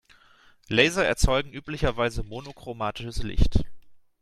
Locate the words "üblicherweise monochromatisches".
1.53-3.21